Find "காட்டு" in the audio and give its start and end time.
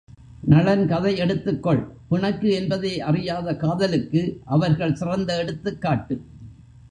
5.81-6.15